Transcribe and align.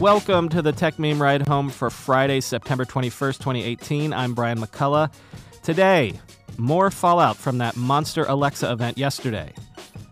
Welcome 0.00 0.48
to 0.48 0.60
the 0.60 0.72
Techmeme 0.72 1.20
Ride 1.20 1.46
Home 1.46 1.70
for 1.70 1.88
Friday, 1.88 2.40
September 2.40 2.84
21st, 2.84 3.38
2018. 3.38 4.12
I'm 4.12 4.34
Brian 4.34 4.58
McCullough. 4.58 5.12
Today, 5.62 6.14
more 6.58 6.90
fallout 6.90 7.36
from 7.36 7.58
that 7.58 7.76
monster 7.76 8.24
Alexa 8.24 8.72
event 8.72 8.98
yesterday. 8.98 9.52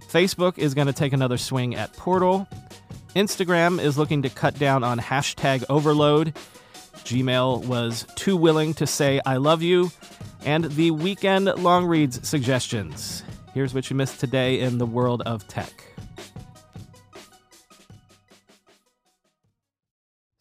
Facebook 0.09 0.57
is 0.57 0.75
going 0.75 0.87
to 0.87 0.93
take 0.93 1.13
another 1.13 1.37
swing 1.37 1.75
at 1.75 1.93
Portal. 1.95 2.47
Instagram 3.17 3.83
is 3.83 3.99
looking 3.99 4.23
to 4.23 4.31
cut 4.31 4.57
down 4.57 4.85
on 4.85 5.01
hashtag 5.01 5.65
overload. 5.69 6.33
Gmail 6.99 7.67
was 7.67 8.07
too 8.15 8.37
willing 8.37 8.75
to 8.75 8.87
say 8.87 9.21
I 9.27 9.39
love 9.39 9.63
you. 9.63 9.91
And 10.45 10.65
the 10.65 10.93
weekend 10.93 11.47
long 11.47 11.87
reads 11.87 12.27
suggestions. 12.27 13.25
Here's 13.53 13.75
what 13.75 13.91
you 13.91 13.97
missed 13.97 14.21
today 14.21 14.61
in 14.61 14.79
the 14.79 14.87
world 14.87 15.23
of 15.23 15.47
tech. 15.49 15.92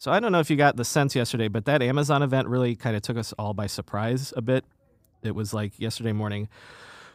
So 0.02 0.10
I 0.10 0.18
don't 0.18 0.32
know 0.32 0.40
if 0.40 0.50
you 0.50 0.56
got 0.56 0.74
the 0.74 0.84
sense 0.84 1.14
yesterday, 1.14 1.46
but 1.46 1.64
that 1.66 1.80
Amazon 1.80 2.24
event 2.24 2.48
really 2.48 2.74
kind 2.74 2.96
of 2.96 3.02
took 3.02 3.16
us 3.16 3.32
all 3.38 3.54
by 3.54 3.68
surprise 3.68 4.34
a 4.36 4.42
bit. 4.42 4.64
It 5.22 5.36
was 5.36 5.54
like 5.54 5.78
yesterday 5.78 6.10
morning. 6.10 6.48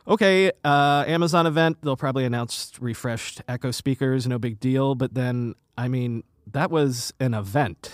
Okay, 0.07 0.53
uh, 0.63 1.03
Amazon 1.05 1.47
event. 1.47 1.80
They'll 1.83 1.97
probably 1.97 2.23
announce 2.23 2.71
refreshed 2.80 3.41
Echo 3.45 3.71
speakers. 3.71 4.25
No 4.25 4.39
big 4.39 4.61
deal. 4.61 4.95
But 4.95 5.15
then, 5.15 5.55
I 5.77 5.89
mean, 5.89 6.23
that 6.53 6.71
was 6.71 7.13
an 7.19 7.33
event. 7.33 7.91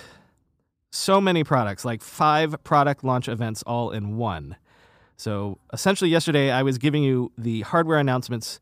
So 0.92 1.20
many 1.20 1.44
products, 1.44 1.84
like 1.84 2.04
five 2.04 2.64
product 2.64 3.04
launch 3.04 3.28
events 3.28 3.64
all 3.66 3.90
in 3.90 4.18
one. 4.18 4.58
So 5.18 5.58
essentially, 5.74 6.12
yesterday 6.12 6.52
I 6.52 6.62
was 6.62 6.78
giving 6.78 7.02
you 7.02 7.32
the 7.36 7.62
hardware 7.62 7.98
announcements 7.98 8.60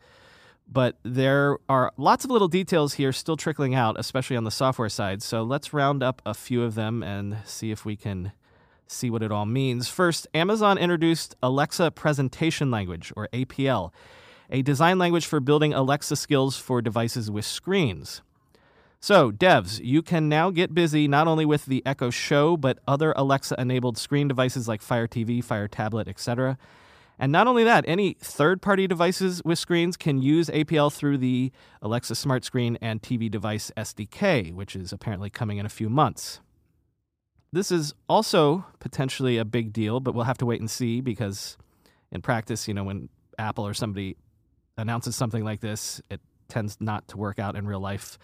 but 0.71 0.97
there 1.03 1.57
are 1.67 1.91
lots 1.97 2.23
of 2.23 2.31
little 2.31 2.47
details 2.47 2.93
here 2.93 3.11
still 3.11 3.35
trickling 3.35 3.75
out, 3.75 3.99
especially 3.99 4.37
on 4.37 4.45
the 4.45 4.51
software 4.51 4.89
side. 4.89 5.21
So 5.21 5.43
let's 5.43 5.73
round 5.73 6.01
up 6.01 6.21
a 6.25 6.33
few 6.33 6.63
of 6.63 6.75
them 6.75 7.03
and 7.03 7.37
see 7.43 7.71
if 7.71 7.83
we 7.83 7.97
can 7.97 8.31
see 8.87 9.09
what 9.09 9.21
it 9.21 9.31
all 9.31 9.45
means. 9.45 9.89
First, 9.89 10.27
Amazon 10.33 10.77
introduced 10.77 11.35
Alexa 11.43 11.91
Presentation 11.91 12.71
Language, 12.71 13.11
or 13.15 13.27
APL, 13.33 13.91
a 14.49 14.61
design 14.61 14.97
language 14.97 15.25
for 15.25 15.39
building 15.39 15.73
Alexa 15.73 16.15
skills 16.15 16.57
for 16.57 16.81
devices 16.81 17.29
with 17.29 17.45
screens. 17.45 18.21
So, 18.99 19.31
devs, 19.31 19.79
you 19.83 20.01
can 20.01 20.29
now 20.29 20.51
get 20.51 20.75
busy 20.75 21.07
not 21.07 21.27
only 21.27 21.43
with 21.43 21.65
the 21.65 21.81
Echo 21.85 22.11
Show, 22.11 22.55
but 22.55 22.79
other 22.87 23.13
Alexa 23.15 23.55
enabled 23.57 23.97
screen 23.97 24.27
devices 24.27 24.67
like 24.67 24.81
Fire 24.81 25.07
TV, 25.07 25.43
Fire 25.43 25.67
Tablet, 25.67 26.07
etc. 26.07 26.57
And 27.21 27.31
not 27.31 27.45
only 27.45 27.63
that, 27.63 27.85
any 27.87 28.17
third 28.19 28.63
party 28.63 28.87
devices 28.87 29.43
with 29.45 29.59
screens 29.59 29.95
can 29.95 30.23
use 30.23 30.49
APL 30.49 30.91
through 30.91 31.19
the 31.19 31.51
Alexa 31.79 32.15
Smart 32.15 32.43
Screen 32.43 32.79
and 32.81 32.99
TV 32.99 33.29
Device 33.29 33.71
SDK, 33.77 34.51
which 34.55 34.75
is 34.75 34.91
apparently 34.91 35.29
coming 35.29 35.59
in 35.59 35.65
a 35.67 35.69
few 35.69 35.87
months. 35.87 36.41
This 37.53 37.71
is 37.71 37.93
also 38.09 38.65
potentially 38.79 39.37
a 39.37 39.45
big 39.45 39.71
deal, 39.71 39.99
but 39.99 40.15
we'll 40.15 40.23
have 40.23 40.39
to 40.39 40.47
wait 40.47 40.61
and 40.61 40.71
see 40.71 40.99
because 40.99 41.57
in 42.11 42.23
practice, 42.23 42.67
you 42.67 42.73
know, 42.73 42.85
when 42.85 43.07
Apple 43.37 43.67
or 43.67 43.75
somebody 43.75 44.17
announces 44.75 45.15
something 45.15 45.43
like 45.43 45.59
this, 45.59 46.01
it 46.09 46.21
tends 46.47 46.77
not 46.79 47.07
to 47.09 47.17
work 47.17 47.37
out 47.37 47.55
in 47.55 47.67
real 47.67 47.79
life 47.79 48.17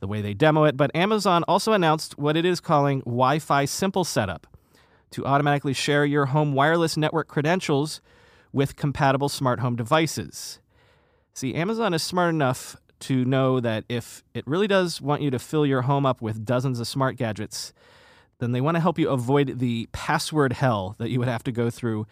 the 0.00 0.06
way 0.06 0.20
they 0.20 0.34
demo 0.34 0.64
it. 0.64 0.76
But 0.76 0.94
Amazon 0.94 1.42
also 1.48 1.72
announced 1.72 2.18
what 2.18 2.36
it 2.36 2.44
is 2.44 2.60
calling 2.60 2.98
Wi 3.00 3.38
Fi 3.38 3.64
Simple 3.64 4.04
Setup 4.04 4.46
to 5.12 5.24
automatically 5.24 5.72
share 5.72 6.04
your 6.04 6.26
home 6.26 6.52
wireless 6.52 6.98
network 6.98 7.28
credentials 7.28 8.02
with 8.52 8.76
compatible 8.76 9.28
smart 9.28 9.60
home 9.60 9.76
devices. 9.76 10.58
See, 11.34 11.54
Amazon 11.54 11.94
is 11.94 12.02
smart 12.02 12.30
enough 12.30 12.76
to 13.00 13.24
know 13.24 13.58
that 13.60 13.84
if 13.88 14.22
it 14.34 14.46
really 14.46 14.68
does 14.68 15.00
want 15.00 15.22
you 15.22 15.30
to 15.30 15.38
fill 15.38 15.66
your 15.66 15.82
home 15.82 16.06
up 16.06 16.22
with 16.22 16.44
dozens 16.44 16.78
of 16.78 16.86
smart 16.86 17.16
gadgets, 17.16 17.72
then 18.38 18.52
they 18.52 18.60
want 18.60 18.76
to 18.76 18.80
help 18.80 18.98
you 18.98 19.08
avoid 19.08 19.58
the 19.58 19.88
password 19.92 20.52
hell 20.52 20.94
that 20.98 21.10
you 21.10 21.18
would 21.18 21.28
have 21.28 21.44
to 21.44 21.52
go 21.52 21.70
through, 21.70 22.06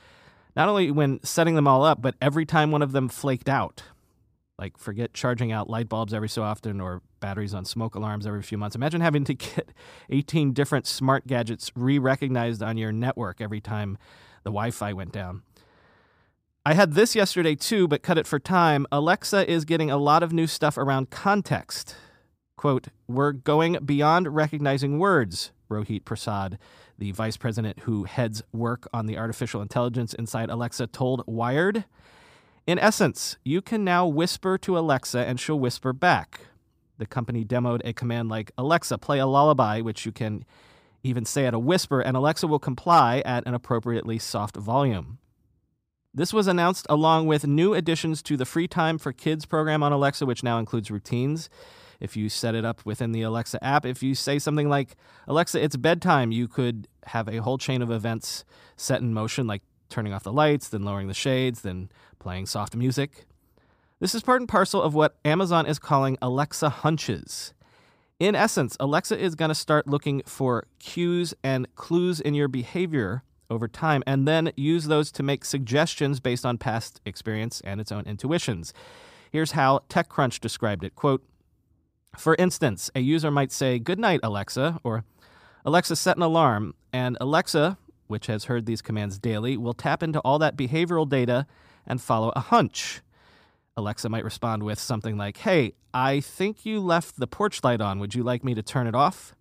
not 0.57 0.69
only 0.69 0.91
when 0.91 1.23
setting 1.23 1.55
them 1.55 1.69
all 1.69 1.85
up, 1.85 2.03
but 2.03 2.15
every 2.21 2.47
time 2.47 2.71
one 2.71 2.83
of 2.83 2.93
them 2.93 3.09
flaked 3.09 3.49
out. 3.49 3.83
Like, 4.59 4.77
forget 4.77 5.15
charging 5.15 5.53
out 5.53 5.71
light 5.71 5.89
bulbs 5.89 6.13
every 6.13 6.29
so 6.29 6.43
often 6.43 6.81
or 6.81 7.03
batteries 7.21 7.55
on 7.55 7.65
smoke 7.65 7.95
alarms 7.95 8.27
every 8.27 8.43
few 8.43 8.59
months. 8.59 8.77
Imagine 8.77 9.01
having 9.01 9.25
to 9.25 9.35
get 9.35 9.71
18 10.11 10.53
different 10.53 10.87
smart 10.87 11.27
gadgets 11.27 11.71
re 11.75 11.99
recognized 11.99 12.63
on 12.63 12.77
your 12.77 12.93
network 12.93 13.41
every 13.41 13.61
time 13.61 13.97
the 14.43 14.51
Wi 14.51 14.71
Fi 14.71 14.93
went 14.93 15.13
down. 15.13 15.43
I 16.67 16.75
had 16.75 16.93
this 16.93 17.17
yesterday 17.17 17.55
too, 17.55 17.89
but 17.89 18.03
cut 18.03 18.19
it 18.19 18.27
for 18.27 18.39
time. 18.39 18.87
Alexa 18.93 19.51
is 19.51 19.65
getting 19.65 19.91
a 19.91 19.97
lot 19.97 20.23
of 20.23 20.35
new 20.35 20.47
stuff 20.47 20.77
around 20.77 21.09
context. 21.09 21.97
Quote, 22.57 22.89
We're 23.09 23.33
going 23.33 23.79
beyond 23.83 24.35
recognizing 24.35 24.99
words, 24.99 25.53
Rohit 25.71 26.05
Prasad, 26.05 26.59
the 26.99 27.13
vice 27.13 27.39
president 27.39 27.81
who 27.81 28.05
heads 28.05 28.43
work 28.53 28.87
on 28.93 29.07
the 29.07 29.17
artificial 29.17 29.63
intelligence 29.63 30.13
inside 30.13 30.51
Alexa, 30.51 30.89
told 30.89 31.25
Wired. 31.27 31.87
In 32.67 32.79
essence, 32.79 33.39
you 33.43 33.63
can 33.63 33.83
now 33.83 34.07
whisper 34.07 34.59
to 34.59 34.79
Alexa 34.79 35.21
and 35.21 35.41
she'll 35.41 35.59
whisper 35.59 35.95
back. 35.95 36.43
The 36.99 37.07
company 37.07 37.43
demoed 37.43 37.81
a 37.87 37.95
command 37.95 38.29
like 38.29 38.53
Alexa, 38.59 38.99
play 38.99 39.19
a 39.19 39.27
lullaby, 39.27 39.81
which 39.81 40.05
you 40.05 40.13
can 40.13 40.45
even 41.03 41.25
say 41.25 41.47
at 41.47 41.55
a 41.55 41.59
whisper, 41.59 42.03
and 42.03 42.19
Alexa 42.19 42.47
will 42.47 42.59
comply 42.59 43.23
at 43.25 43.47
an 43.47 43.55
appropriately 43.55 44.19
soft 44.19 44.57
volume. 44.57 45.17
This 46.13 46.33
was 46.33 46.49
announced 46.49 46.87
along 46.89 47.29
with 47.29 47.47
new 47.47 47.73
additions 47.73 48.21
to 48.23 48.37
the 48.37 48.45
Free 48.45 48.67
Time 48.67 48.99
for 48.99 49.13
Kids 49.13 49.47
program 49.47 49.81
on 49.81 49.93
Alexa, 49.93 50.27
which 50.27 50.43
now 50.43 50.59
includes 50.59 50.91
routines. 50.91 51.49
If 52.01 52.17
you 52.17 52.29
set 52.29 52.57
it 52.57 52.65
up 52.65 52.85
within 52.85 53.13
the 53.13 53.23
Alexa 53.23 53.63
app, 53.63 53.87
if 53.87 54.03
you 54.03 54.17
say 54.17 54.41
something 54.41 54.69
like, 54.69 54.97
Alexa, 55.29 55.63
it's 55.63 55.77
bedtime, 55.77 56.33
you 56.33 56.49
could 56.49 56.89
have 57.07 57.29
a 57.29 57.37
whole 57.37 57.59
chain 57.59 57.81
of 57.81 57.93
events 57.93 58.45
set 58.77 59.01
in 59.01 59.15
motion, 59.15 59.47
like 59.47 59.63
turning 59.89 60.13
off 60.13 60.25
the 60.25 60.33
lights, 60.33 60.69
then 60.69 60.85
lowering 60.85 61.07
the 61.07 61.15
shades, 61.15 61.63
then 61.63 61.89
playing 62.19 62.47
soft 62.47 62.75
music. 62.75 63.27
This 64.01 64.13
is 64.13 64.23
part 64.23 64.41
and 64.41 64.49
parcel 64.49 64.83
of 64.83 64.95
what 64.95 65.17
Amazon 65.25 65.65
is 65.65 65.79
calling 65.79 66.19
Alexa 66.21 66.71
hunches. 66.71 67.55
In 68.19 68.35
essence, 68.35 68.77
Alexa 68.81 69.17
is 69.17 69.37
going 69.37 69.51
to 69.51 69.55
start 69.55 69.87
looking 69.87 70.23
for 70.27 70.67
cues 70.81 71.35
and 71.45 71.73
clues 71.77 72.21
in 72.21 72.35
your 72.35 72.49
behavior 72.49 73.23
over 73.51 73.69
time 73.69 74.03
and 74.07 74.27
then 74.27 74.53
use 74.57 74.87
those 74.87 75.11
to 75.13 75.23
make 75.23 75.45
suggestions 75.45 76.21
based 76.21 76.47
on 76.47 76.57
past 76.57 77.01
experience 77.05 77.61
and 77.65 77.81
its 77.81 77.93
own 77.93 78.05
intuitions. 78.07 78.73
Here's 79.31 79.53
how 79.53 79.81
TechCrunch 79.89 80.41
described 80.41 80.85
it. 80.85 80.95
Quote, 80.95 81.23
for 82.17 82.35
instance, 82.37 82.91
a 82.95 83.01
user 83.01 83.31
might 83.31 83.53
say, 83.53 83.79
Good 83.79 83.99
night, 83.99 84.21
Alexa, 84.23 84.81
or 84.83 85.05
Alexa, 85.65 85.97
set 85.97 86.17
an 86.17 86.23
alarm, 86.23 86.75
and 86.93 87.17
Alexa, 87.21 87.79
which 88.09 88.27
has 88.27 88.45
heard 88.45 88.67
these 88.67 88.83
commands 88.83 89.19
daily, 89.19 89.57
will 89.57 89.75
tap 89.75 90.03
into 90.03 90.19
all 90.21 90.39
that 90.39 90.57
behavioral 90.57 91.09
data 91.09 91.47
and 91.87 92.01
follow 92.01 92.33
a 92.35 92.41
hunch. 92.41 93.03
Alexa 93.77 94.09
might 94.09 94.25
respond 94.25 94.63
with 94.63 94.79
something 94.79 95.17
like, 95.17 95.39
Hey, 95.39 95.75
I 95.95 96.21
think 96.21 96.67
you 96.67 96.81
left 96.81 97.19
the 97.19 97.27
porch 97.27 97.63
light 97.63 97.81
on. 97.81 97.99
Would 98.01 98.15
you 98.15 98.23
like 98.23 98.45
me 98.45 98.55
to 98.55 98.63
turn 98.63 98.87
it 98.87 98.95
off? 98.95 99.35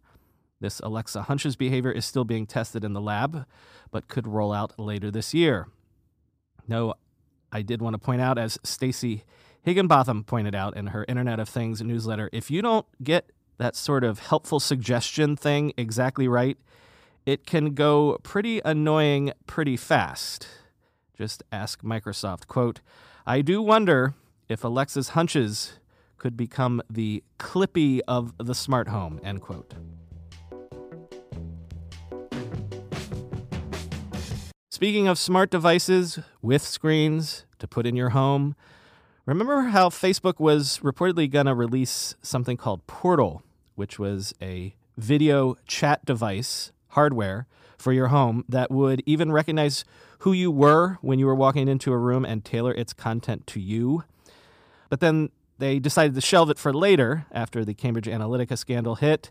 This 0.59 0.79
Alexa 0.81 1.23
hunches 1.23 1.56
behavior 1.56 1.91
is 1.91 2.06
still 2.06 2.25
being 2.25 2.45
tested 2.45 2.83
in 2.83 2.94
the 2.94 3.01
lab, 3.01 3.45
but 3.91 4.07
could 4.07 4.27
roll 4.27 4.51
out 4.51 4.77
later 4.77 5.09
this 5.09 5.33
year. 5.33 5.67
No, 6.67 6.95
I 7.51 7.61
did 7.61 7.81
want 7.81 7.94
to 7.94 7.97
point 7.97 8.21
out, 8.21 8.38
as 8.38 8.59
Stacey 8.63 9.23
Higginbotham 9.63 10.23
pointed 10.23 10.56
out 10.56 10.75
in 10.75 10.88
her 10.88 11.06
Internet 11.07 11.39
of 11.39 11.50
Things 11.50 11.81
newsletter, 11.81 12.29
if 12.31 12.51
you 12.51 12.61
don't 12.61 12.85
get 13.03 13.31
that 13.57 13.75
sort 13.75 14.03
of 14.03 14.19
helpful 14.19 14.59
suggestion 14.59 15.35
thing 15.35 15.73
exactly 15.77 16.27
right, 16.27 16.57
it 17.25 17.45
can 17.45 17.73
go 17.73 18.17
pretty 18.23 18.61
annoying 18.63 19.31
pretty 19.47 19.77
fast. 19.77 20.47
Just 21.17 21.44
ask 21.51 21.81
Microsoft. 21.81 22.47
Quote, 22.47 22.81
I 23.25 23.41
do 23.41 23.61
wonder 23.61 24.13
if 24.47 24.63
Alexa's 24.63 25.09
hunches 25.09 25.79
could 26.17 26.35
become 26.35 26.81
the 26.89 27.23
clippy 27.38 28.00
of 28.07 28.33
the 28.38 28.56
smart 28.56 28.88
home, 28.88 29.19
end 29.23 29.41
quote. 29.41 29.73
Speaking 34.79 35.09
of 35.09 35.19
smart 35.19 35.49
devices 35.49 36.19
with 36.41 36.61
screens 36.61 37.43
to 37.57 37.67
put 37.67 37.85
in 37.85 37.97
your 37.97 38.11
home, 38.11 38.55
Remember 39.25 39.63
how 39.63 39.89
Facebook 39.89 40.39
was 40.39 40.79
reportedly 40.79 41.29
going 41.29 41.47
to 41.47 41.53
release 41.53 42.15
something 42.21 42.55
called 42.55 42.87
Portal, 42.87 43.43
which 43.75 43.99
was 43.99 44.33
a 44.41 44.73
video 44.97 45.55
chat 45.67 46.03
device 46.05 46.71
hardware 46.91 47.45
for 47.77 47.91
your 47.91 48.07
home 48.07 48.45
that 48.47 48.71
would 48.71 49.03
even 49.05 49.31
recognize 49.31 49.83
who 50.19 50.31
you 50.31 50.49
were 50.49 50.97
when 51.01 51.19
you 51.19 51.27
were 51.27 51.35
walking 51.35 51.67
into 51.67 51.91
a 51.91 51.97
room 51.97 52.23
and 52.25 52.43
tailor 52.45 52.73
its 52.73 52.93
content 52.93 53.45
to 53.47 53.59
you. 53.59 54.03
But 54.89 55.01
then 55.01 55.29
they 55.59 55.77
decided 55.77 56.15
to 56.15 56.21
shelve 56.21 56.49
it 56.49 56.57
for 56.57 56.73
later 56.73 57.27
after 57.31 57.63
the 57.63 57.73
Cambridge 57.73 58.07
Analytica 58.07 58.57
scandal 58.57 58.95
hit, 58.95 59.29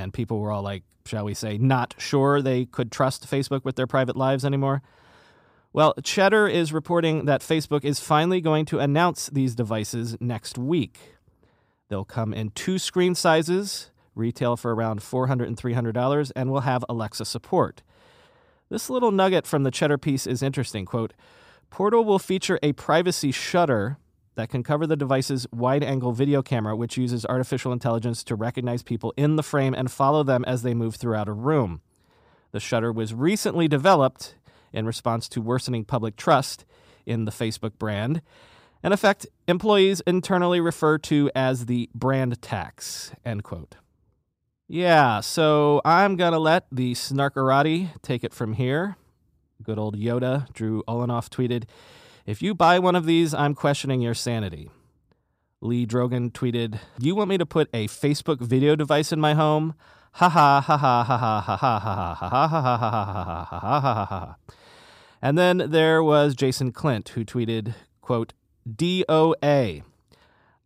and 0.00 0.12
people 0.12 0.40
were 0.40 0.50
all 0.50 0.62
like, 0.62 0.82
shall 1.06 1.24
we 1.24 1.34
say, 1.34 1.58
not 1.58 1.94
sure 1.98 2.40
they 2.40 2.64
could 2.64 2.90
trust 2.90 3.30
Facebook 3.30 3.64
with 3.64 3.76
their 3.76 3.86
private 3.86 4.16
lives 4.16 4.44
anymore. 4.44 4.82
Well, 5.72 5.94
Cheddar 6.02 6.48
is 6.48 6.72
reporting 6.72 7.26
that 7.26 7.42
Facebook 7.42 7.84
is 7.84 8.00
finally 8.00 8.40
going 8.40 8.64
to 8.66 8.80
announce 8.80 9.28
these 9.28 9.54
devices 9.54 10.16
next 10.20 10.58
week. 10.58 10.98
They'll 11.88 12.04
come 12.04 12.34
in 12.34 12.50
two 12.50 12.78
screen 12.78 13.14
sizes, 13.14 13.90
retail 14.14 14.56
for 14.56 14.74
around 14.74 15.00
$400 15.00 15.46
and 15.46 15.56
$300, 15.56 16.32
and 16.34 16.50
will 16.50 16.60
have 16.60 16.84
Alexa 16.88 17.24
support. 17.24 17.82
This 18.68 18.90
little 18.90 19.12
nugget 19.12 19.46
from 19.46 19.62
the 19.62 19.70
Cheddar 19.70 19.98
piece 19.98 20.26
is 20.26 20.42
interesting. 20.42 20.84
Quote, 20.84 21.12
Portal 21.70 22.04
will 22.04 22.18
feature 22.18 22.58
a 22.62 22.72
privacy 22.72 23.30
shutter 23.30 23.98
that 24.34 24.48
can 24.48 24.62
cover 24.62 24.86
the 24.86 24.96
device's 24.96 25.46
wide 25.52 25.82
angle 25.82 26.12
video 26.12 26.42
camera, 26.42 26.76
which 26.76 26.96
uses 26.96 27.26
artificial 27.26 27.72
intelligence 27.72 28.22
to 28.24 28.34
recognize 28.34 28.82
people 28.82 29.12
in 29.16 29.36
the 29.36 29.42
frame 29.42 29.74
and 29.74 29.90
follow 29.90 30.22
them 30.22 30.44
as 30.46 30.62
they 30.62 30.74
move 30.74 30.94
throughout 30.96 31.28
a 31.28 31.32
room. 31.32 31.80
The 32.52 32.60
shutter 32.60 32.92
was 32.92 33.14
recently 33.14 33.68
developed 33.68 34.36
in 34.72 34.86
response 34.86 35.28
to 35.30 35.40
worsening 35.40 35.84
public 35.84 36.16
trust 36.16 36.64
in 37.06 37.24
the 37.24 37.30
Facebook 37.32 37.78
brand, 37.78 38.22
an 38.82 38.92
effect 38.92 39.26
employees 39.46 40.00
internally 40.06 40.60
refer 40.60 40.96
to 40.98 41.30
as 41.34 41.66
the 41.66 41.90
brand 41.94 42.40
tax. 42.40 43.12
End 43.24 43.44
quote. 43.44 43.76
Yeah, 44.68 45.20
so 45.20 45.82
I'm 45.84 46.16
to 46.32 46.38
let 46.38 46.66
the 46.70 46.92
snarkerati 46.94 47.90
take 48.02 48.22
it 48.22 48.32
from 48.32 48.52
here. 48.52 48.96
Good 49.62 49.78
old 49.78 49.98
Yoda, 49.98 50.50
Drew 50.52 50.82
Olanoff 50.88 51.28
tweeted, 51.28 51.64
If 52.26 52.42
you 52.42 52.54
buy 52.54 52.78
one 52.78 52.96
of 52.96 53.06
these, 53.06 53.34
I'm 53.34 53.54
questioning 53.54 54.00
your 54.00 54.14
sanity. 54.14 54.70
Lee 55.60 55.86
Drogan 55.86 56.30
tweeted, 56.30 56.78
You 56.98 57.14
want 57.14 57.30
me 57.30 57.38
to 57.38 57.46
put 57.46 57.68
a 57.72 57.88
Facebook 57.88 58.40
video 58.40 58.76
device 58.76 59.12
in 59.12 59.20
my 59.20 59.34
home? 59.34 59.74
Ha 60.12 60.28
ha 60.28 60.60
ha 60.60 60.76
ha 60.76 61.04
ha 61.04 61.16
ha 61.18 61.40
ha 61.40 61.58
ha 61.58 61.78
ha 61.78 61.78
ha 61.78 62.18
ha 62.18 62.48
ha 62.48 62.76
ha 62.76 62.76
ha 62.76 63.60
ha 63.60 63.80
ha 63.80 64.04
ha 64.06 64.36
and 65.22 65.36
then 65.36 65.70
there 65.70 66.02
was 66.02 66.34
Jason 66.34 66.72
Kint, 66.72 67.10
who 67.10 67.24
tweeted, 67.24 67.74
quote, 68.00 68.32
DOA. 68.68 69.82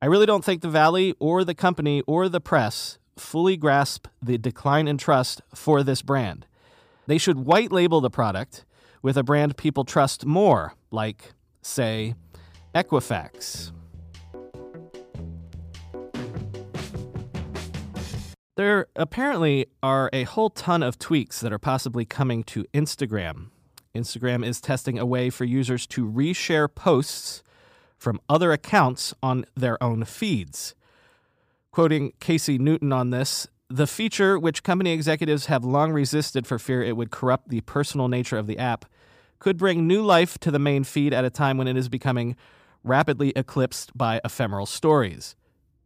I 0.03 0.07
really 0.07 0.27
don't 0.27 0.45
think 0.45 0.63
the 0.63 0.69
Valley 0.69 1.15
or 1.19 1.45
the 1.45 1.55
company 1.55 2.03
or 2.07 2.29
the 2.29 2.41
press 2.41 2.99
fully 3.17 3.57
grasp 3.57 4.07
the 4.23 4.39
decline 4.39 4.87
in 4.87 4.99
trust 4.99 5.41
for 5.55 5.83
this 5.83 6.03
brand. 6.03 6.47
They 7.07 7.19
should 7.19 7.39
white 7.39 7.73
label 7.73 8.01
the 8.01 8.11
product 8.11 8.65
with 9.03 9.17
a 9.17 9.23
brand 9.23 9.57
people 9.57 9.85
trust 9.85 10.25
more, 10.25 10.75
like, 10.91 11.33
say, 11.65 12.15
Equifax. 12.75 13.73
There 18.57 18.87
apparently 18.95 19.67
are 19.83 20.11
a 20.13 20.23
whole 20.25 20.51
ton 20.51 20.83
of 20.83 20.99
tweaks 20.99 21.41
that 21.41 21.53
are 21.53 21.59
possibly 21.59 22.05
coming 22.05 22.45
to 22.45 22.65
Instagram 22.73 23.51
Instagram 23.95 24.45
is 24.45 24.61
testing 24.61 24.99
a 24.99 25.07
way 25.07 25.31
for 25.31 25.45
users 25.45 25.87
to 25.87 26.11
reshare 26.11 26.73
posts 26.73 27.43
from 27.97 28.21
other 28.29 28.53
accounts 28.53 29.15
on 29.23 29.45
their 29.57 29.81
own 29.83 30.05
feeds. 30.05 30.75
Quoting 31.71 32.13
Casey 32.21 32.59
Newton 32.59 32.93
on 32.93 33.11
this, 33.11 33.47
the 33.69 33.87
feature, 33.87 34.39
which 34.39 34.63
company 34.63 34.93
executives 34.93 35.47
have 35.47 35.65
long 35.65 35.93
resisted 35.93 36.47
for 36.47 36.59
fear 36.59 36.83
it 36.83 36.97
would 36.97 37.11
corrupt 37.11 37.49
the 37.49 37.61
personal 37.63 38.09
nature 38.09 38.37
of 38.37 38.47
the 38.47 38.59
app, 38.59 38.85
could 39.45 39.59
bring 39.59 39.87
new 39.87 40.03
life 40.03 40.39
to 40.39 40.51
the 40.51 40.59
main 40.59 40.85
feed 40.85 41.13
at 41.13 41.23
a 41.23 41.29
time 41.29 41.59
when 41.59 41.69
it 41.69 41.77
is 41.77 41.91
becoming 41.91 42.35
rapidly 42.83 43.31
eclipsed 43.37 43.95
by 43.95 44.19
ephemeral 44.25 44.65
stories. 44.65 45.37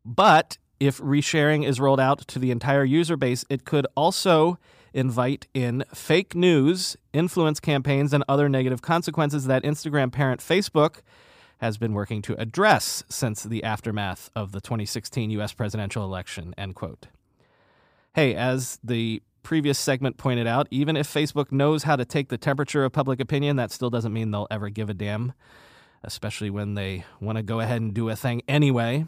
But 0.05 0.59
if 0.79 1.01
resharing 1.01 1.67
is 1.67 1.81
rolled 1.81 1.99
out 1.99 2.21
to 2.29 2.39
the 2.39 2.53
entire 2.53 2.85
user 2.85 3.17
base, 3.17 3.45
it 3.51 3.65
could 3.65 3.85
also 3.97 4.61
invite 4.95 5.49
in 5.55 5.83
fake 5.93 6.37
news, 6.37 6.97
influence 7.13 7.59
campaigns, 7.59 8.13
and 8.13 8.23
other 8.29 8.49
negative 8.49 8.81
consequences 8.81 9.47
that 9.47 9.65
Instagram 9.65 10.13
parent 10.13 10.41
Facebook 10.41 11.01
has 11.61 11.79
been 11.79 11.95
working 11.95 12.23
to 12.23 12.41
address 12.41 13.03
since 13.09 13.43
the 13.43 13.65
aftermath 13.65 14.31
of 14.37 14.53
the 14.53 14.61
2016 14.61 15.33
US 15.33 15.53
presidential 15.53 16.05
election, 16.05 16.55
end 16.57 16.77
quote. 16.77 17.09
Hey, 18.15 18.37
as 18.37 18.79
the 18.85 19.21
previous 19.49 19.79
segment 19.79 20.19
pointed 20.19 20.47
out, 20.47 20.69
even 20.71 20.95
if 20.95 21.11
Facebook 21.11 21.51
knows 21.51 21.85
how 21.85 21.97
to 21.97 22.05
take 22.05 22.29
the 22.29 22.37
temperature 22.37 22.85
of 22.85 22.93
public 22.93 23.19
opinion, 23.19 23.57
that 23.57 23.71
still 23.71 23.89
doesn't 23.89 24.13
mean 24.13 24.31
they'll 24.31 24.47
ever 24.51 24.69
give 24.69 24.91
a 24.91 24.93
damn, 24.93 25.33
especially 26.05 26.51
when 26.51 26.75
they 26.75 27.03
want 27.19 27.39
to 27.39 27.43
go 27.43 27.59
ahead 27.59 27.81
and 27.81 27.95
do 27.95 28.11
a 28.11 28.15
thing 28.15 28.43
anyway. 28.47 29.07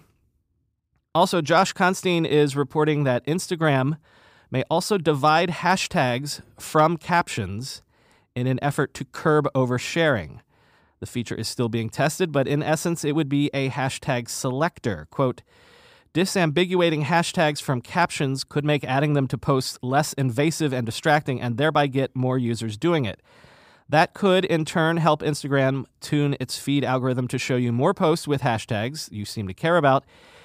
Also, 1.14 1.42
Josh 1.42 1.74
Constine 1.74 2.24
is 2.24 2.56
reporting 2.56 3.04
that 3.04 3.22
Instagram 3.26 3.98
may 4.50 4.64
also 4.70 4.96
divide 4.96 5.50
hashtags 5.50 6.40
from 6.58 6.96
captions 6.96 7.82
in 8.34 8.46
an 8.46 8.58
effort 8.62 8.94
to 8.94 9.04
curb 9.04 9.46
oversharing. 9.54 10.40
The 11.00 11.06
feature 11.06 11.34
is 11.34 11.48
still 11.48 11.68
being 11.68 11.90
tested, 11.90 12.32
but 12.32 12.48
in 12.48 12.62
essence, 12.62 13.04
it 13.04 13.14
would 13.14 13.28
be 13.28 13.50
a 13.52 13.68
hashtag 13.68 14.30
selector. 14.30 15.06
Quote, 15.10 15.42
disambiguating 16.14 17.04
hashtags 17.04 17.62
from 17.62 17.80
captions 17.80 18.44
could 18.44 18.64
make 18.64 18.84
adding 18.84 19.14
them 19.14 19.26
to 19.28 19.38
posts 19.38 19.78
less 19.82 20.12
invasive 20.14 20.72
and 20.72 20.86
distracting 20.86 21.40
and 21.40 21.56
thereby 21.56 21.86
get 21.86 22.16
more 22.16 22.38
users 22.38 22.76
doing 22.76 23.04
it. 23.04 23.20
That 23.88 24.14
could, 24.14 24.44
in 24.44 24.64
turn, 24.64 24.98
help 24.98 25.22
Instagram 25.22 25.84
tune 26.00 26.36
its 26.38 26.58
feed 26.58 26.84
algorithm 26.84 27.26
to 27.28 27.38
show 27.38 27.56
you 27.56 27.72
more 27.72 27.94
posts 27.94 28.28
with 28.28 28.42
hashtags 28.42 29.10
you 29.10 29.24
seem 29.24 29.48
to 29.48 29.54
care 29.54 29.76
about 29.76 30.04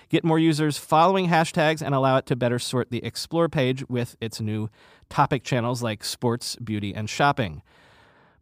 get 0.09 0.23
more 0.23 0.39
users 0.39 0.77
following 0.77 1.27
hashtags, 1.27 1.81
and 1.81 1.93
allow 1.95 2.17
it 2.17 2.25
to 2.27 2.35
better 2.35 2.59
sort 2.59 2.91
the 2.91 3.03
Explore 3.03 3.49
page 3.49 3.83
with 3.89 4.15
its 4.21 4.39
new 4.39 4.69
topic 5.09 5.43
channels 5.43 5.83
like 5.83 6.03
sports, 6.03 6.55
beauty, 6.57 6.93
and 6.93 7.09
shopping. 7.09 7.61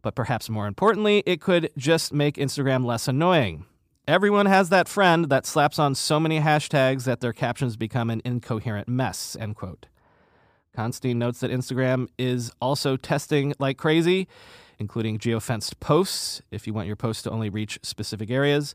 But 0.02 0.14
perhaps 0.14 0.50
more 0.50 0.66
importantly, 0.66 1.22
it 1.26 1.40
could 1.40 1.70
just 1.76 2.12
make 2.12 2.36
Instagram 2.36 2.84
less 2.84 3.08
annoying. 3.08 3.64
Everyone 4.06 4.44
has 4.44 4.68
that 4.68 4.86
friend 4.86 5.30
that 5.30 5.46
slaps 5.46 5.78
on 5.78 5.94
so 5.94 6.20
many 6.20 6.38
hashtags 6.38 7.04
that 7.04 7.20
their 7.20 7.32
captions 7.32 7.74
become 7.74 8.10
an 8.10 8.20
incoherent 8.22 8.86
mess, 8.86 9.34
end 9.40 9.56
quote. 9.56 9.86
Constine 10.76 11.18
notes 11.18 11.40
that 11.40 11.50
Instagram 11.50 12.08
is 12.18 12.52
also 12.60 12.98
testing 12.98 13.54
like 13.58 13.78
crazy, 13.78 14.28
including 14.78 15.18
geofenced 15.18 15.80
posts 15.80 16.42
if 16.50 16.66
you 16.66 16.74
want 16.74 16.86
your 16.86 16.96
posts 16.96 17.22
to 17.22 17.30
only 17.30 17.48
reach 17.48 17.78
specific 17.82 18.30
areas 18.30 18.74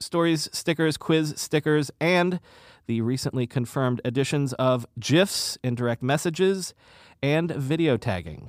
stories, 0.00 0.48
stickers, 0.52 0.96
quiz 0.96 1.34
stickers, 1.36 1.90
and 2.00 2.40
the 2.86 3.02
recently 3.02 3.46
confirmed 3.46 4.00
additions 4.04 4.54
of 4.54 4.86
GIFs 4.98 5.58
in 5.62 5.74
direct 5.74 6.02
messages 6.02 6.72
and 7.20 7.50
video 7.50 7.96
tagging. 7.96 8.48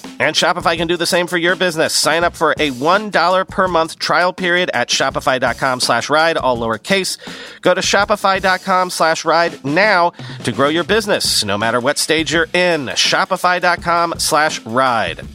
And 0.21 0.35
Shopify 0.35 0.77
can 0.77 0.87
do 0.87 0.97
the 0.97 1.07
same 1.07 1.25
for 1.25 1.39
your 1.39 1.55
business. 1.55 1.95
Sign 1.95 2.23
up 2.23 2.35
for 2.35 2.51
a 2.51 2.69
$1 2.69 3.47
per 3.47 3.67
month 3.67 3.97
trial 3.97 4.31
period 4.31 4.69
at 4.71 4.87
shopify.com 4.87 5.79
slash 5.79 6.11
ride, 6.11 6.37
all 6.37 6.59
lowercase. 6.59 7.17
Go 7.61 7.73
to 7.73 7.81
shopify.com 7.81 8.91
slash 8.91 9.25
ride 9.25 9.65
now 9.65 10.11
to 10.43 10.51
grow 10.51 10.69
your 10.69 10.83
business, 10.83 11.43
no 11.43 11.57
matter 11.57 11.79
what 11.79 11.97
stage 11.97 12.31
you're 12.31 12.47
in. 12.53 12.85
Shopify.com 12.89 14.13
slash 14.19 14.63
ride. 14.63 15.25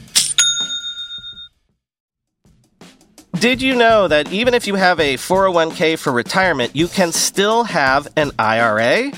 Did 3.37 3.61
you 3.61 3.75
know 3.75 4.07
that 4.07 4.31
even 4.31 4.53
if 4.53 4.67
you 4.67 4.75
have 4.75 5.01
a 5.01 5.15
401k 5.15 5.99
for 5.99 6.13
retirement, 6.13 6.77
you 6.77 6.87
can 6.87 7.11
still 7.11 7.65
have 7.65 8.07
an 8.15 8.31
IRA? 8.39 9.11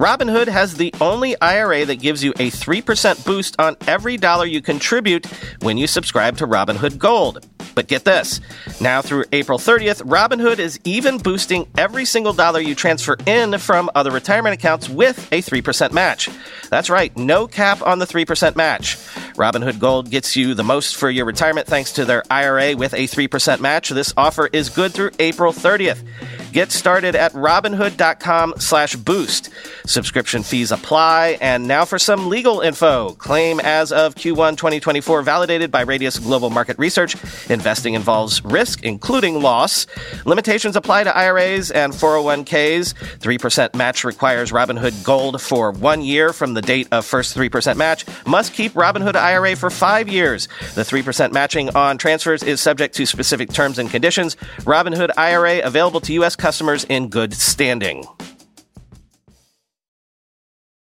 Robinhood 0.00 0.48
has 0.48 0.76
the 0.76 0.94
only 0.98 1.38
IRA 1.42 1.84
that 1.84 1.96
gives 1.96 2.24
you 2.24 2.30
a 2.38 2.50
3% 2.50 3.22
boost 3.26 3.54
on 3.60 3.76
every 3.86 4.16
dollar 4.16 4.46
you 4.46 4.62
contribute 4.62 5.26
when 5.60 5.76
you 5.76 5.86
subscribe 5.86 6.38
to 6.38 6.46
Robinhood 6.46 6.96
Gold. 6.96 7.46
But 7.74 7.86
get 7.86 8.06
this 8.06 8.40
now 8.80 9.02
through 9.02 9.24
April 9.32 9.58
30th, 9.58 10.02
Robinhood 10.04 10.58
is 10.58 10.80
even 10.84 11.18
boosting 11.18 11.68
every 11.76 12.06
single 12.06 12.32
dollar 12.32 12.60
you 12.60 12.74
transfer 12.74 13.18
in 13.26 13.58
from 13.58 13.90
other 13.94 14.10
retirement 14.10 14.54
accounts 14.54 14.88
with 14.88 15.30
a 15.32 15.42
3% 15.42 15.92
match. 15.92 16.30
That's 16.70 16.88
right, 16.88 17.14
no 17.18 17.46
cap 17.46 17.82
on 17.82 17.98
the 17.98 18.06
3% 18.06 18.56
match. 18.56 18.96
Robinhood 19.40 19.78
Gold 19.78 20.10
gets 20.10 20.36
you 20.36 20.52
the 20.52 20.62
most 20.62 20.96
for 20.96 21.08
your 21.08 21.24
retirement 21.24 21.66
thanks 21.66 21.94
to 21.94 22.04
their 22.04 22.22
IRA 22.30 22.76
with 22.76 22.92
a 22.92 23.08
3% 23.08 23.58
match. 23.60 23.88
This 23.88 24.12
offer 24.14 24.50
is 24.52 24.68
good 24.68 24.92
through 24.92 25.12
April 25.18 25.50
30th. 25.50 26.04
Get 26.52 26.72
started 26.72 27.14
at 27.14 27.32
robinhood.com 27.32 28.54
slash 28.58 28.96
boost. 28.96 29.50
Subscription 29.86 30.42
fees 30.42 30.72
apply. 30.72 31.38
And 31.40 31.68
now 31.68 31.84
for 31.84 31.98
some 31.98 32.28
legal 32.28 32.60
info. 32.60 33.10
Claim 33.14 33.60
as 33.60 33.92
of 33.92 34.14
Q1 34.14 34.56
2024 34.56 35.22
validated 35.22 35.70
by 35.70 35.82
Radius 35.82 36.18
Global 36.18 36.50
Market 36.50 36.78
Research. 36.78 37.16
Investing 37.48 37.94
involves 37.94 38.44
risk, 38.44 38.82
including 38.82 39.40
loss. 39.40 39.86
Limitations 40.24 40.74
apply 40.74 41.04
to 41.04 41.16
IRAs 41.16 41.70
and 41.70 41.92
401ks. 41.92 42.94
3% 43.18 43.74
match 43.74 44.04
requires 44.04 44.50
Robinhood 44.50 45.04
Gold 45.04 45.40
for 45.40 45.70
one 45.70 46.02
year 46.02 46.32
from 46.32 46.54
the 46.54 46.62
date 46.62 46.88
of 46.90 47.06
first 47.06 47.36
3% 47.36 47.76
match. 47.76 48.04
Must 48.26 48.52
keep 48.52 48.72
Robinhood 48.72 49.14
IRA 49.30 49.54
for 49.54 49.70
five 49.70 50.08
years. 50.08 50.48
The 50.74 50.82
3% 50.82 51.32
matching 51.32 51.70
on 51.76 51.96
transfers 51.96 52.42
is 52.42 52.60
subject 52.60 52.96
to 52.96 53.06
specific 53.06 53.52
terms 53.52 53.78
and 53.78 53.88
conditions. 53.88 54.36
Robinhood 54.66 55.10
IRA 55.16 55.60
available 55.60 56.00
to 56.00 56.12
U.S 56.14 56.36
customers 56.40 56.84
in 56.84 57.08
good 57.08 57.34
standing. 57.34 58.04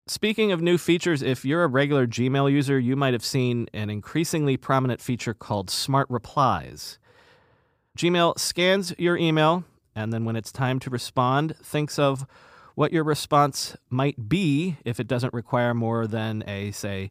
Speaking 0.07 0.53
of 0.53 0.63
new 0.63 0.79
features, 0.79 1.21
if 1.21 1.45
you're 1.45 1.65
a 1.65 1.69
regular 1.69 2.07
Gmail 2.07 2.51
user, 2.51 2.79
you 2.79 2.97
might 2.97 3.13
have 3.13 3.25
seen 3.25 3.69
an 3.75 3.91
increasingly 3.91 4.57
prominent 4.57 5.03
feature 5.03 5.35
called 5.35 5.69
Smart 5.69 6.09
Replies. 6.09 6.99
Gmail 7.99 8.39
scans 8.39 8.95
your 8.97 9.19
email, 9.19 9.65
and 9.95 10.13
then 10.13 10.25
when 10.25 10.37
it's 10.37 10.51
time 10.51 10.79
to 10.81 10.91
respond, 10.91 11.55
thinks 11.57 11.99
of 11.99 12.27
what 12.75 12.93
your 12.93 13.05
response 13.05 13.77
might 13.91 14.29
be 14.29 14.79
if 14.85 14.99
it 14.99 15.09
doesn't 15.09 15.35
require 15.35 15.75
more 15.75 16.07
than 16.07 16.43
a, 16.47 16.71
say, 16.71 17.11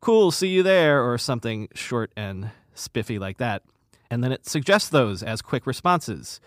cool, 0.00 0.30
see 0.30 0.48
you 0.48 0.62
there, 0.62 1.02
or 1.02 1.18
something 1.18 1.68
short 1.74 2.12
and 2.16 2.50
spiffy 2.74 3.18
like 3.18 3.38
that. 3.38 3.62
And 4.10 4.22
then 4.22 4.32
it 4.32 4.46
suggests 4.46 4.88
those 4.88 5.22
as 5.22 5.42
quick 5.42 5.66
responses. 5.66 6.40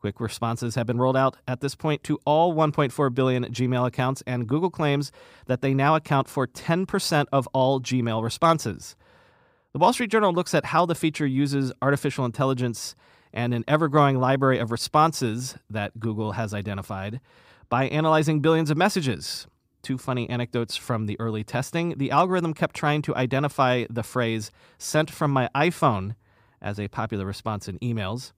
Quick 0.00 0.20
responses 0.20 0.74
have 0.74 0.86
been 0.86 0.98
rolled 0.98 1.16
out 1.16 1.36
at 1.48 1.60
this 1.60 1.74
point 1.74 2.04
to 2.04 2.18
all 2.24 2.54
1.4 2.54 3.14
billion 3.14 3.44
Gmail 3.46 3.86
accounts, 3.86 4.22
and 4.26 4.46
Google 4.46 4.70
claims 4.70 5.10
that 5.46 5.62
they 5.62 5.72
now 5.72 5.94
account 5.94 6.28
for 6.28 6.46
10% 6.46 7.26
of 7.32 7.48
all 7.52 7.80
Gmail 7.80 8.22
responses. 8.22 8.94
The 9.72 9.78
Wall 9.78 9.92
Street 9.92 10.10
Journal 10.10 10.32
looks 10.32 10.54
at 10.54 10.66
how 10.66 10.86
the 10.86 10.94
feature 10.94 11.26
uses 11.26 11.72
artificial 11.82 12.24
intelligence 12.24 12.94
and 13.32 13.52
an 13.52 13.64
ever 13.66 13.88
growing 13.88 14.18
library 14.18 14.58
of 14.58 14.70
responses 14.70 15.56
that 15.68 15.98
Google 15.98 16.32
has 16.32 16.54
identified 16.54 17.20
by 17.68 17.86
analyzing 17.88 18.40
billions 18.40 18.70
of 18.70 18.76
messages. 18.76 19.46
Two 19.86 19.98
funny 19.98 20.28
anecdotes 20.28 20.74
from 20.74 21.06
the 21.06 21.16
early 21.20 21.44
testing. 21.44 21.96
The 21.96 22.10
algorithm 22.10 22.54
kept 22.54 22.74
trying 22.74 23.02
to 23.02 23.14
identify 23.14 23.84
the 23.88 24.02
phrase 24.02 24.50
sent 24.78 25.12
from 25.12 25.30
my 25.30 25.48
iPhone 25.54 26.16
as 26.60 26.80
a 26.80 26.88
popular 26.88 27.24
response 27.24 27.68
in 27.68 27.78
emails. 27.78 28.32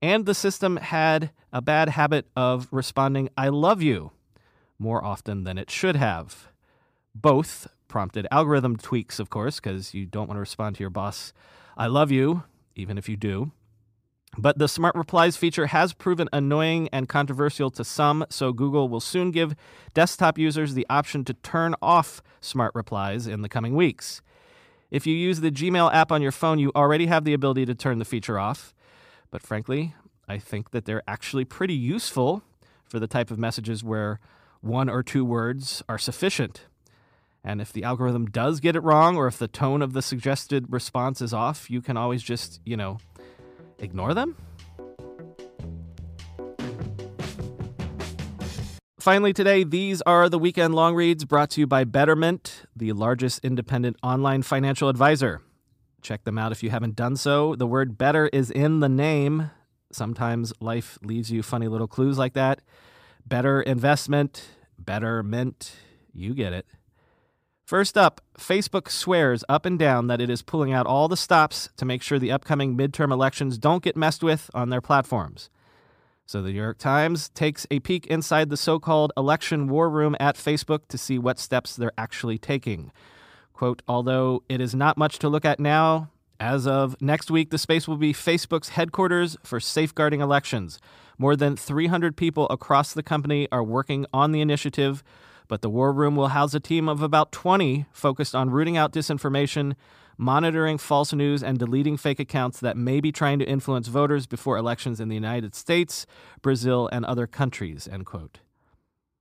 And 0.00 0.26
the 0.26 0.32
system 0.32 0.76
had 0.76 1.32
a 1.52 1.60
bad 1.60 1.88
habit 1.88 2.28
of 2.36 2.68
responding, 2.70 3.30
I 3.36 3.48
love 3.48 3.82
you, 3.82 4.12
more 4.78 5.04
often 5.04 5.42
than 5.42 5.58
it 5.58 5.72
should 5.72 5.96
have. 5.96 6.52
Both 7.16 7.66
prompted 7.88 8.28
algorithm 8.30 8.76
tweaks, 8.76 9.18
of 9.18 9.28
course, 9.28 9.58
because 9.58 9.92
you 9.92 10.06
don't 10.06 10.28
want 10.28 10.36
to 10.36 10.40
respond 10.40 10.76
to 10.76 10.84
your 10.84 10.90
boss, 10.90 11.32
I 11.76 11.88
love 11.88 12.12
you, 12.12 12.44
even 12.76 12.96
if 12.96 13.08
you 13.08 13.16
do. 13.16 13.50
But 14.38 14.58
the 14.58 14.68
Smart 14.68 14.94
Replies 14.94 15.36
feature 15.36 15.66
has 15.66 15.92
proven 15.92 16.28
annoying 16.32 16.88
and 16.92 17.08
controversial 17.08 17.70
to 17.70 17.84
some, 17.84 18.26
so 18.28 18.52
Google 18.52 18.88
will 18.88 19.00
soon 19.00 19.30
give 19.30 19.54
desktop 19.94 20.38
users 20.38 20.74
the 20.74 20.86
option 20.90 21.24
to 21.24 21.34
turn 21.34 21.74
off 21.80 22.22
Smart 22.40 22.74
Replies 22.74 23.26
in 23.26 23.42
the 23.42 23.48
coming 23.48 23.74
weeks. 23.74 24.20
If 24.90 25.06
you 25.06 25.16
use 25.16 25.40
the 25.40 25.50
Gmail 25.50 25.92
app 25.92 26.12
on 26.12 26.22
your 26.22 26.32
phone, 26.32 26.58
you 26.58 26.70
already 26.76 27.06
have 27.06 27.24
the 27.24 27.32
ability 27.32 27.66
to 27.66 27.74
turn 27.74 27.98
the 27.98 28.04
feature 28.04 28.38
off. 28.38 28.74
But 29.30 29.42
frankly, 29.42 29.94
I 30.28 30.38
think 30.38 30.70
that 30.70 30.84
they're 30.84 31.02
actually 31.08 31.44
pretty 31.44 31.74
useful 31.74 32.42
for 32.84 33.00
the 33.00 33.06
type 33.06 33.30
of 33.30 33.38
messages 33.38 33.82
where 33.82 34.20
one 34.60 34.88
or 34.88 35.02
two 35.02 35.24
words 35.24 35.82
are 35.88 35.98
sufficient. 35.98 36.66
And 37.42 37.60
if 37.60 37.72
the 37.72 37.84
algorithm 37.84 38.26
does 38.26 38.60
get 38.60 38.76
it 38.76 38.80
wrong 38.80 39.16
or 39.16 39.26
if 39.26 39.38
the 39.38 39.48
tone 39.48 39.80
of 39.80 39.92
the 39.92 40.02
suggested 40.02 40.66
response 40.68 41.20
is 41.20 41.32
off, 41.32 41.70
you 41.70 41.80
can 41.80 41.96
always 41.96 42.22
just, 42.22 42.60
you 42.64 42.76
know, 42.76 42.98
ignore 43.78 44.14
them. 44.14 44.36
Finally, 48.98 49.32
today, 49.32 49.62
these 49.62 50.02
are 50.02 50.28
the 50.28 50.38
weekend 50.38 50.74
long 50.74 50.94
reads 50.94 51.24
brought 51.24 51.48
to 51.50 51.60
you 51.60 51.66
by 51.66 51.84
Betterment, 51.84 52.64
the 52.74 52.92
largest 52.92 53.44
independent 53.44 53.96
online 54.02 54.42
financial 54.42 54.88
advisor. 54.88 55.42
Check 56.02 56.24
them 56.24 56.38
out 56.38 56.50
if 56.50 56.62
you 56.62 56.70
haven't 56.70 56.96
done 56.96 57.14
so. 57.14 57.54
The 57.54 57.68
word 57.68 57.96
better 57.96 58.26
is 58.32 58.50
in 58.50 58.80
the 58.80 58.88
name. 58.88 59.52
Sometimes 59.92 60.52
life 60.60 60.98
leaves 61.02 61.30
you 61.30 61.44
funny 61.44 61.68
little 61.68 61.86
clues 61.86 62.18
like 62.18 62.32
that. 62.32 62.62
Better 63.24 63.62
investment, 63.62 64.48
better 64.76 65.22
mint. 65.22 65.76
You 66.12 66.34
get 66.34 66.52
it. 66.52 66.66
First 67.66 67.98
up, 67.98 68.20
Facebook 68.38 68.88
swears 68.88 69.42
up 69.48 69.66
and 69.66 69.76
down 69.76 70.06
that 70.06 70.20
it 70.20 70.30
is 70.30 70.40
pulling 70.40 70.72
out 70.72 70.86
all 70.86 71.08
the 71.08 71.16
stops 71.16 71.68
to 71.76 71.84
make 71.84 72.00
sure 72.00 72.16
the 72.16 72.30
upcoming 72.30 72.76
midterm 72.76 73.10
elections 73.10 73.58
don't 73.58 73.82
get 73.82 73.96
messed 73.96 74.22
with 74.22 74.48
on 74.54 74.70
their 74.70 74.80
platforms. 74.80 75.50
So 76.26 76.42
the 76.42 76.52
New 76.52 76.62
York 76.62 76.78
Times 76.78 77.28
takes 77.30 77.66
a 77.68 77.80
peek 77.80 78.06
inside 78.06 78.50
the 78.50 78.56
so 78.56 78.78
called 78.78 79.12
election 79.16 79.66
war 79.66 79.90
room 79.90 80.14
at 80.20 80.36
Facebook 80.36 80.86
to 80.90 80.96
see 80.96 81.18
what 81.18 81.40
steps 81.40 81.74
they're 81.74 81.90
actually 81.98 82.38
taking. 82.38 82.92
Quote, 83.52 83.82
although 83.88 84.44
it 84.48 84.60
is 84.60 84.72
not 84.72 84.96
much 84.96 85.18
to 85.18 85.28
look 85.28 85.44
at 85.44 85.58
now, 85.58 86.08
as 86.38 86.68
of 86.68 86.94
next 87.00 87.32
week, 87.32 87.50
the 87.50 87.58
space 87.58 87.88
will 87.88 87.96
be 87.96 88.12
Facebook's 88.12 88.68
headquarters 88.68 89.36
for 89.42 89.58
safeguarding 89.58 90.20
elections. 90.20 90.78
More 91.18 91.34
than 91.34 91.56
300 91.56 92.16
people 92.16 92.46
across 92.48 92.92
the 92.92 93.02
company 93.02 93.48
are 93.50 93.64
working 93.64 94.06
on 94.12 94.30
the 94.30 94.40
initiative, 94.40 95.02
but 95.48 95.62
the 95.62 95.70
war 95.70 95.92
room 95.92 96.16
will 96.16 96.28
house 96.28 96.54
a 96.54 96.60
team 96.60 96.88
of 96.88 97.02
about 97.02 97.32
20 97.32 97.86
focused 97.92 98.34
on 98.34 98.50
rooting 98.50 98.76
out 98.76 98.92
disinformation, 98.92 99.74
monitoring 100.18 100.78
false 100.78 101.12
news, 101.12 101.42
and 101.42 101.58
deleting 101.58 101.96
fake 101.96 102.20
accounts 102.20 102.60
that 102.60 102.76
may 102.76 103.00
be 103.00 103.12
trying 103.12 103.38
to 103.38 103.44
influence 103.44 103.88
voters 103.88 104.26
before 104.26 104.56
elections 104.56 105.00
in 105.00 105.08
the 105.08 105.14
United 105.14 105.54
States, 105.54 106.06
Brazil, 106.42 106.88
and 106.92 107.04
other 107.04 107.26
countries. 107.26 107.88
End 107.88 108.06
quote. 108.06 108.40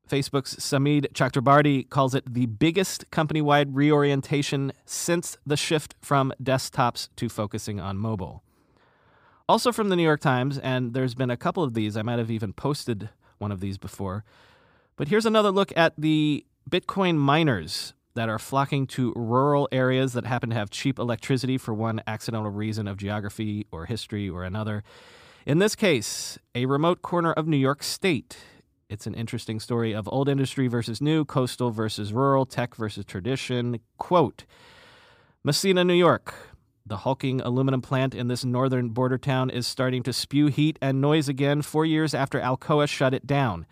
Facebook's 0.10 0.55
Samidh 0.58 1.12
Chakrabarti 1.13 1.89
calls 1.89 2.13
it 2.13 2.32
the 2.32 2.46
biggest 2.46 3.10
company 3.10 3.41
wide 3.41 3.75
reorientation 3.75 4.72
since 4.86 5.38
the 5.46 5.58
shift 5.58 5.96
from 6.01 6.32
desktops 6.41 7.10
to 7.15 7.27
focusing 7.27 7.79
on 7.79 7.98
mobile. 7.98 8.44
Also 9.50 9.72
from 9.72 9.89
the 9.89 9.96
New 9.96 10.03
York 10.03 10.22
Times, 10.22 10.58
and 10.60 10.94
there's 10.94 11.15
been 11.15 11.29
a 11.29 11.38
couple 11.38 11.63
of 11.63 11.74
these, 11.74 11.98
I 11.98 12.01
might 12.01 12.20
have 12.20 12.32
even 12.32 12.53
posted 12.53 13.10
one 13.38 13.51
of 13.51 13.60
these 13.60 13.77
before. 13.77 14.24
But 14.97 15.09
here's 15.09 15.25
another 15.25 15.51
look 15.51 15.71
at 15.75 15.93
the 15.97 16.45
Bitcoin 16.69 17.17
miners 17.17 17.93
that 18.13 18.29
are 18.29 18.39
flocking 18.39 18.87
to 18.87 19.11
rural 19.15 19.67
areas 19.71 20.13
that 20.13 20.25
happen 20.25 20.49
to 20.49 20.55
have 20.55 20.69
cheap 20.69 20.97
electricity 20.97 21.57
for 21.57 21.73
one 21.73 22.01
accidental 22.07 22.49
reason 22.49 22.87
of 22.87 22.97
geography 22.97 23.67
or 23.71 23.85
history 23.85 24.29
or 24.29 24.43
another. 24.43 24.83
In 25.45 25.59
this 25.59 25.75
case, 25.75 26.39
a 26.55 26.65
remote 26.65 27.01
corner 27.01 27.33
of 27.33 27.45
New 27.45 27.57
York 27.57 27.83
State 27.83 28.37
it's 28.87 29.07
an 29.07 29.15
interesting 29.15 29.59
story 29.59 29.93
of 29.93 30.07
old 30.07 30.29
industry 30.29 30.67
versus 30.67 31.01
new, 31.01 31.25
coastal 31.25 31.71
versus 31.71 32.13
rural, 32.13 32.45
tech 32.45 32.75
versus 32.75 33.03
tradition. 33.03 33.79
Quote 33.97 34.45
Massena, 35.43 35.83
New 35.83 35.95
York. 35.95 36.33
The 36.85 36.97
hulking 36.97 37.41
aluminum 37.41 37.81
plant 37.81 38.13
in 38.13 38.27
this 38.27 38.45
northern 38.45 38.89
border 38.89 39.17
town 39.17 39.49
is 39.49 39.65
starting 39.65 40.03
to 40.03 40.13
spew 40.13 40.47
heat 40.47 40.77
and 40.83 41.01
noise 41.01 41.27
again 41.27 41.63
four 41.63 41.83
years 41.83 42.13
after 42.13 42.39
Alcoa 42.39 42.87
shut 42.87 43.15
it 43.15 43.25
down. 43.25 43.65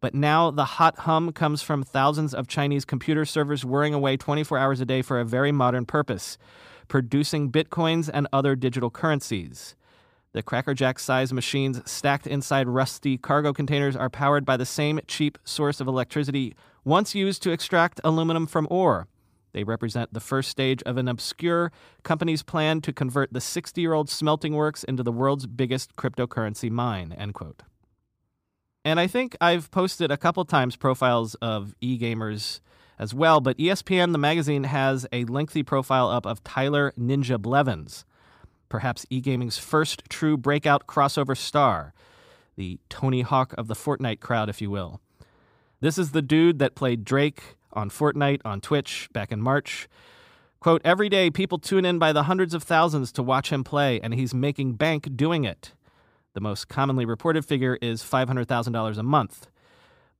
But 0.00 0.14
now 0.14 0.50
the 0.50 0.64
hot 0.64 1.00
hum 1.00 1.32
comes 1.32 1.62
from 1.62 1.82
thousands 1.82 2.34
of 2.34 2.48
Chinese 2.48 2.84
computer 2.84 3.24
servers 3.24 3.64
whirring 3.64 3.94
away 3.94 4.16
24 4.16 4.58
hours 4.58 4.80
a 4.80 4.86
day 4.86 5.02
for 5.02 5.20
a 5.20 5.24
very 5.24 5.52
modern 5.52 5.84
purpose 5.86 6.38
producing 6.88 7.52
bitcoins 7.52 8.10
and 8.12 8.26
other 8.32 8.56
digital 8.56 8.90
currencies. 8.90 9.76
The 10.32 10.42
crackerjack 10.42 10.98
sized 10.98 11.32
machines 11.32 11.80
stacked 11.90 12.26
inside 12.26 12.68
rusty 12.68 13.16
cargo 13.16 13.52
containers 13.52 13.96
are 13.96 14.10
powered 14.10 14.44
by 14.44 14.56
the 14.56 14.66
same 14.66 15.00
cheap 15.06 15.38
source 15.44 15.80
of 15.80 15.86
electricity 15.86 16.54
once 16.84 17.14
used 17.14 17.42
to 17.42 17.52
extract 17.52 18.00
aluminum 18.04 18.46
from 18.46 18.66
ore. 18.70 19.06
They 19.52 19.64
represent 19.64 20.12
the 20.12 20.20
first 20.20 20.50
stage 20.50 20.82
of 20.84 20.96
an 20.96 21.08
obscure 21.08 21.72
company's 22.02 22.42
plan 22.42 22.80
to 22.82 22.92
convert 22.92 23.32
the 23.32 23.40
60 23.40 23.80
year 23.80 23.92
old 23.92 24.08
smelting 24.08 24.54
works 24.54 24.84
into 24.84 25.02
the 25.02 25.12
world's 25.12 25.46
biggest 25.46 25.96
cryptocurrency 25.96 26.70
mine. 26.70 27.12
End 27.12 27.34
quote. 27.34 27.62
And 28.84 28.98
I 28.98 29.06
think 29.06 29.36
I've 29.40 29.70
posted 29.70 30.10
a 30.10 30.16
couple 30.16 30.44
times 30.44 30.76
profiles 30.76 31.34
of 31.36 31.74
e 31.80 31.98
gamers 31.98 32.60
as 32.98 33.12
well, 33.12 33.40
but 33.40 33.58
ESPN, 33.58 34.12
the 34.12 34.18
magazine, 34.18 34.64
has 34.64 35.06
a 35.12 35.24
lengthy 35.24 35.62
profile 35.62 36.08
up 36.08 36.26
of 36.26 36.42
Tyler 36.44 36.92
Ninja 36.98 37.40
Blevins, 37.40 38.04
perhaps 38.68 39.06
e 39.10 39.20
gaming's 39.20 39.58
first 39.58 40.04
true 40.08 40.36
breakout 40.36 40.86
crossover 40.86 41.36
star, 41.36 41.92
the 42.56 42.78
Tony 42.88 43.20
Hawk 43.20 43.54
of 43.58 43.68
the 43.68 43.74
Fortnite 43.74 44.20
crowd, 44.20 44.48
if 44.48 44.62
you 44.62 44.70
will. 44.70 45.00
This 45.80 45.98
is 45.98 46.12
the 46.12 46.22
dude 46.22 46.58
that 46.58 46.74
played 46.74 47.04
Drake 47.04 47.56
on 47.72 47.90
Fortnite 47.90 48.40
on 48.44 48.60
Twitch 48.60 49.08
back 49.12 49.30
in 49.30 49.40
March. 49.40 49.88
Quote, 50.58 50.82
every 50.84 51.08
day 51.08 51.30
people 51.30 51.58
tune 51.58 51.84
in 51.84 51.98
by 51.98 52.12
the 52.12 52.24
hundreds 52.24 52.52
of 52.52 52.62
thousands 52.62 53.12
to 53.12 53.22
watch 53.22 53.50
him 53.50 53.62
play, 53.64 54.00
and 54.00 54.14
he's 54.14 54.34
making 54.34 54.74
bank 54.74 55.16
doing 55.16 55.44
it. 55.44 55.72
The 56.34 56.40
most 56.40 56.68
commonly 56.68 57.04
reported 57.04 57.44
figure 57.44 57.78
is 57.82 58.02
$500,000 58.02 58.98
a 58.98 59.02
month. 59.02 59.48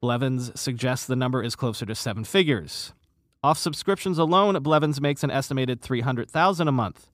Blevins 0.00 0.58
suggests 0.58 1.06
the 1.06 1.14
number 1.14 1.42
is 1.42 1.54
closer 1.54 1.86
to 1.86 1.94
seven 1.94 2.24
figures. 2.24 2.92
Off 3.42 3.58
subscriptions 3.58 4.18
alone, 4.18 4.60
Blevins 4.62 5.00
makes 5.00 5.22
an 5.22 5.30
estimated 5.30 5.80
300,000 5.80 6.68
a 6.68 6.72
month. 6.72 7.10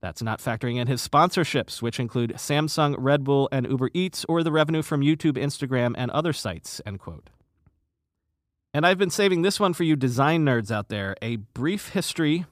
That's 0.00 0.22
not 0.22 0.38
factoring 0.38 0.76
in 0.76 0.86
his 0.86 1.06
sponsorships, 1.06 1.82
which 1.82 1.98
include 1.98 2.34
Samsung, 2.34 2.94
Red 2.98 3.24
Bull, 3.24 3.48
and 3.50 3.66
Uber 3.68 3.90
Eats, 3.92 4.24
or 4.28 4.42
the 4.42 4.52
revenue 4.52 4.82
from 4.82 5.00
YouTube, 5.00 5.32
Instagram, 5.32 5.94
and 5.98 6.10
other 6.12 6.32
sites. 6.32 6.80
End 6.86 7.00
quote. 7.00 7.30
And 8.72 8.86
I've 8.86 8.98
been 8.98 9.10
saving 9.10 9.42
this 9.42 9.58
one 9.58 9.72
for 9.72 9.82
you 9.82 9.96
design 9.96 10.44
nerds 10.44 10.70
out 10.70 10.88
there 10.88 11.16
a 11.20 11.36
brief 11.36 11.88
history 11.88 12.46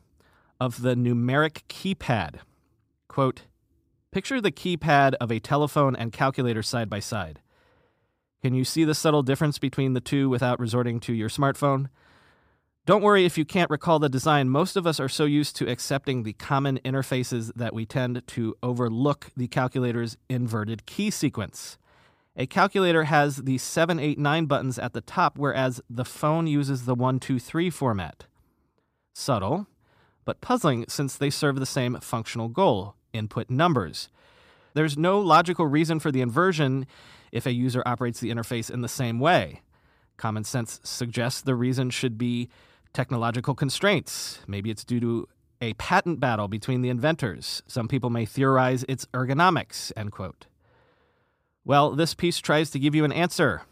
of 0.61 0.83
the 0.83 0.95
numeric 0.95 1.63
keypad. 1.69 2.37
Quote 3.07 3.43
Picture 4.17 4.41
the 4.41 4.51
keypad 4.51 5.13
of 5.21 5.31
a 5.31 5.39
telephone 5.39 5.95
and 5.95 6.11
calculator 6.11 6.63
side 6.63 6.89
by 6.89 7.01
side. 7.01 7.41
Can 8.41 8.55
you 8.55 8.65
see 8.65 8.83
the 8.83 8.95
subtle 8.95 9.23
difference 9.23 9.59
between 9.59 9.93
the 9.93 10.01
two 10.01 10.31
without 10.31 10.59
resorting 10.59 11.01
to 11.01 11.13
your 11.13 11.29
smartphone? 11.29 11.91
Don't 12.87 13.03
worry 13.03 13.27
if 13.27 13.37
you 13.37 13.45
can't 13.45 13.69
recall 13.69 13.99
the 13.99 14.09
design. 14.09 14.49
Most 14.49 14.75
of 14.75 14.87
us 14.87 14.99
are 14.99 15.09
so 15.11 15.27
used 15.27 15.55
to 15.57 15.71
accepting 15.71 16.23
the 16.23 16.33
common 16.33 16.79
interfaces 16.83 17.53
that 17.57 17.75
we 17.75 17.85
tend 17.85 18.27
to 18.29 18.57
overlook 18.63 19.33
the 19.37 19.49
calculator's 19.49 20.17
inverted 20.31 20.87
key 20.87 21.11
sequence. 21.11 21.77
A 22.39 22.47
calculator 22.47 23.05
has 23.05 23.43
the 23.43 23.59
7, 23.59 24.01
8, 24.01 24.19
9 24.19 24.47
buttons 24.47 24.79
at 24.79 24.95
the 24.95 25.03
top, 25.03 25.37
whereas 25.37 25.83
the 25.91 26.07
phone 26.07 26.47
uses 26.47 26.87
the 26.87 26.95
1, 26.95 27.21
2, 27.21 27.39
3 27.39 27.69
format. 27.69 28.25
Subtle, 29.13 29.67
but 30.25 30.41
puzzling 30.41 30.87
since 30.89 31.17
they 31.19 31.29
serve 31.29 31.61
the 31.61 31.67
same 31.67 32.01
functional 32.01 32.49
goal 32.49 32.96
input 33.13 33.51
numbers. 33.51 34.09
There's 34.75 34.99
no 34.99 35.21
logical 35.21 35.67
reason 35.67 36.01
for 36.01 36.13
the 36.13 36.21
inversion 36.21 36.87
if 37.33 37.47
a 37.47 37.53
user 37.53 37.83
operates 37.87 38.21
the 38.21 38.31
interface 38.31 38.71
in 38.71 38.83
the 38.83 38.89
same 38.89 39.21
way. 39.21 39.63
Common 40.17 40.45
sense 40.45 40.81
suggests 40.83 41.41
the 41.41 41.55
reason 41.55 41.91
should 41.91 42.19
be 42.19 42.49
technological 42.93 43.55
constraints. 43.55 44.41
Maybe 44.47 44.71
it's 44.71 44.85
due 44.85 45.01
to 45.01 45.29
a 45.61 45.75
patent 45.75 46.21
battle 46.21 46.49
between 46.49 46.83
the 46.83 46.89
inventors. 46.89 47.63
Some 47.67 47.89
people 47.89 48.11
may 48.11 48.27
theorize 48.27 48.85
it's 48.89 49.07
ergonomics, 49.07 49.93
end 49.97 50.13
quote. 50.13 50.47
Well, 51.65 51.93
this 51.93 52.15
piece 52.15 52.39
tries 52.39 52.71
to 52.71 52.79
give 52.79 52.95
you 52.95 53.05
an 53.05 53.13
answer. 53.13 53.63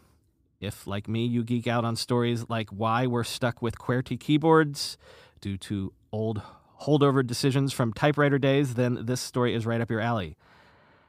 If, 0.60 0.86
like 0.86 1.08
me, 1.08 1.26
you 1.26 1.44
geek 1.44 1.66
out 1.66 1.84
on 1.84 1.96
stories 1.96 2.46
like 2.48 2.70
why 2.70 3.06
we're 3.06 3.24
stuck 3.24 3.60
with 3.60 3.78
QWERTY 3.78 4.18
keyboards 4.18 4.96
due 5.40 5.58
to 5.58 5.92
old 6.10 6.42
holdover 6.82 7.26
decisions 7.26 7.72
from 7.72 7.92
typewriter 7.92 8.38
days, 8.38 8.74
then 8.74 8.98
this 9.06 9.20
story 9.20 9.54
is 9.54 9.66
right 9.66 9.80
up 9.80 9.90
your 9.90 10.00
alley. 10.00 10.36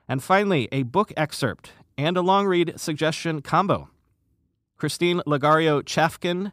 And 0.08 0.24
finally, 0.24 0.70
a 0.72 0.84
book 0.84 1.12
excerpt 1.18 1.72
and 1.98 2.18
a 2.18 2.22
long 2.22 2.46
read 2.46 2.80
suggestion 2.80 3.42
combo. 3.42 3.90
Christine 4.78 5.22
Lagorio 5.26 5.82
Chafkin 5.82 6.52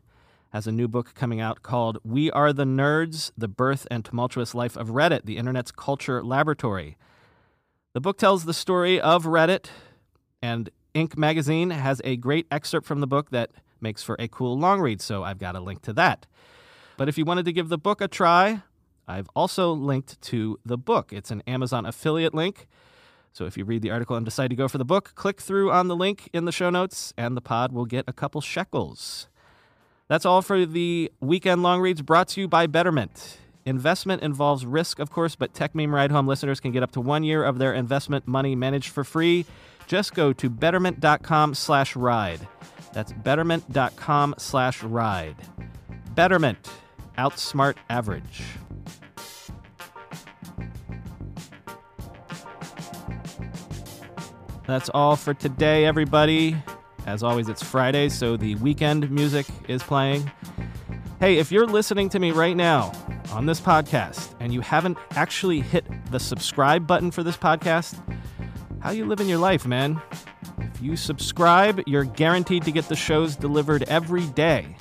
has 0.51 0.67
a 0.67 0.73
new 0.73 0.87
book 0.87 1.15
coming 1.15 1.41
out 1.41 1.63
called 1.63 1.99
We 2.05 2.31
Are 2.31 2.53
the 2.53 2.65
Nerds 2.65 3.33
The 3.37 3.49
Birth 3.49 3.87
and 3.91 4.05
Tumultuous 4.05 4.55
Life 4.55 4.77
of 4.77 4.89
Reddit, 4.89 5.25
the 5.25 5.39
Internet's 5.39 5.73
Culture 5.73 6.23
Laboratory. 6.23 6.97
The 7.95 8.01
book 8.01 8.19
tells 8.19 8.45
the 8.45 8.55
story 8.55 9.01
of 9.01 9.25
Reddit, 9.25 9.67
and 10.43 10.71
Inc. 10.95 11.17
magazine 11.17 11.71
has 11.71 12.01
a 12.05 12.17
great 12.17 12.47
excerpt 12.51 12.87
from 12.87 13.01
the 13.01 13.07
book 13.07 13.31
that 13.31 13.51
makes 13.81 14.03
for 14.03 14.17
a 14.19 14.29
cool 14.29 14.59
long 14.59 14.81
read, 14.81 15.01
so 15.01 15.25
I've 15.25 15.39
got 15.39 15.57
a 15.57 15.61
link 15.61 15.83
to 15.83 15.93
that. 15.95 16.27
But 16.97 17.09
if 17.09 17.19
you 17.19 17.25
wanted 17.25 17.45
to 17.47 17.53
give 17.53 17.69
the 17.69 17.79
book 17.79 18.01
a 18.01 18.09
try, 18.09 18.63
I've 19.07 19.29
also 19.35 19.73
linked 19.73 20.21
to 20.23 20.59
the 20.65 20.79
book. 20.79 21.13
It's 21.13 21.31
an 21.31 21.43
Amazon 21.47 21.87
affiliate 21.87 22.35
link. 22.35 22.67
So 23.33 23.47
if 23.47 23.57
you 23.57 23.65
read 23.65 23.83
the 23.83 23.91
article 23.91 24.17
and 24.17 24.25
decide 24.25 24.51
to 24.51 24.57
go 24.57 24.69
for 24.69 24.79
the 24.79 24.85
book, 24.85 25.13
click 25.15 25.41
through 25.41 25.73
on 25.73 25.89
the 25.89 25.97
link 25.97 26.29
in 26.33 26.45
the 26.45 26.53
show 26.53 26.71
notes, 26.71 27.15
and 27.17 27.37
the 27.37 27.41
pod 27.41 27.73
will 27.73 27.87
get 27.87 28.05
a 28.07 28.13
couple 28.13 28.41
shekels. 28.41 29.29
That's 30.09 30.27
all 30.27 30.43
for 30.43 30.67
the 30.67 31.11
weekend 31.21 31.63
long 31.63 31.81
reads 31.81 32.03
brought 32.03 32.29
to 32.29 32.41
you 32.43 32.49
by 32.49 32.67
Betterment. 32.67 33.39
Investment 33.65 34.23
involves 34.23 34.67
risk, 34.67 34.99
of 34.99 35.11
course, 35.11 35.37
but 35.37 35.55
Techmeme 35.55 35.93
Ride 35.93 36.11
Home 36.11 36.27
listeners 36.27 36.61
can 36.61 36.73
get 36.73 36.83
up 36.83 36.91
to 36.93 37.01
one 37.01 37.23
year 37.23 37.45
of 37.45 37.59
their 37.59 37.73
investment 37.73 38.27
money 38.27 38.55
managed 38.55 38.89
for 38.89 39.05
free. 39.05 39.47
Just 39.87 40.15
go 40.15 40.33
to 40.35 40.51
betterment.com 40.51 41.55
slash 41.55 41.97
ride. 41.97 42.47
That's 42.93 43.13
betterment.com 43.13 44.35
slash 44.39 44.83
ride. 44.83 45.37
Betterment. 46.15 46.69
Outsmart 47.17 47.77
average. 47.89 48.43
That's 54.65 54.89
all 54.91 55.17
for 55.17 55.35
today, 55.35 55.85
everybody. 55.85 56.57
As 57.05 57.25
always, 57.25 57.49
it's 57.49 57.63
Friday, 57.63 58.09
so 58.09 58.37
the 58.37 58.55
weekend 58.57 59.11
music 59.11 59.47
is 59.67 59.83
playing. 59.83 60.31
Hey, 61.19 61.39
if 61.39 61.51
you're 61.51 61.67
listening 61.67 62.09
to 62.11 62.21
me 62.21 62.31
right 62.31 62.57
now 62.57 62.93
on 63.33 63.47
this 63.47 63.61
podcast 63.61 64.35
and 64.39 64.53
you 64.53 64.61
haven't 64.61 64.99
actually 65.17 65.61
hit 65.61 65.85
the 66.13 66.21
subscribe 66.21 66.87
button 66.87 67.11
for 67.11 67.25
this 67.25 67.37
podcast, 67.37 68.01
how 68.79 68.93
you 68.93 69.05
living 69.05 69.29
your 69.29 69.39
life, 69.39 69.67
man? 69.67 70.01
If 70.59 70.81
you 70.81 70.95
subscribe, 70.95 71.83
you're 71.89 72.05
guaranteed 72.05 72.63
to 72.63 72.71
get 72.71 72.89
the 72.89 72.97
shows 72.97 73.35
delivered 73.35 73.83
every 73.89 74.27
day. 74.29 74.77